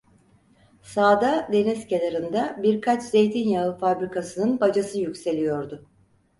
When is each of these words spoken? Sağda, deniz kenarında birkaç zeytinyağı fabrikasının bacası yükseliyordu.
Sağda, 0.81 1.49
deniz 1.53 1.87
kenarında 1.87 2.57
birkaç 2.63 3.03
zeytinyağı 3.03 3.77
fabrikasının 3.77 4.59
bacası 4.59 4.99
yükseliyordu. 5.01 5.89